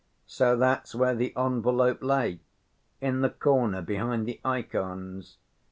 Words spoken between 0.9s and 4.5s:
where the envelope lay, in the corner behind the